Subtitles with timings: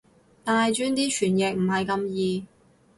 [0.43, 2.47] 大專啲傳譯唔係咁易